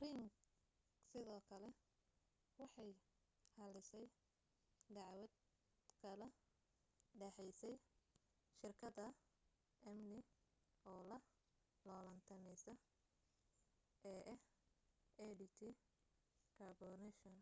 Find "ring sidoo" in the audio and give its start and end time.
0.00-1.40